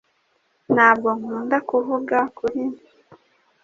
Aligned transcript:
Ntabwo 0.73 1.09
nkunda 1.17 1.57
kuvuga 1.69 2.17
kuri 2.37 2.61